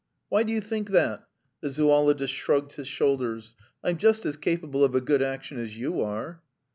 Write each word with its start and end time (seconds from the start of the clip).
"Why 0.29 0.41
do 0.41 0.51
you 0.51 0.61
think 0.61 0.89
that?" 0.89 1.27
The 1.61 1.69
zoologist 1.69 2.33
shrugged 2.33 2.71
his 2.71 2.87
shoulders. 2.87 3.55
"I'm 3.83 3.97
just 3.97 4.25
as 4.25 4.35
capable 4.35 4.83
of 4.83 4.95
a 4.95 4.99
good 4.99 5.21
action 5.21 5.59
as 5.59 5.77
you 5.77 6.01
are." 6.01 6.41